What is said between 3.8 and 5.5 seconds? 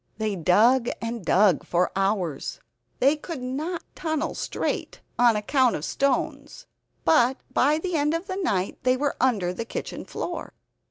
tunnel straight on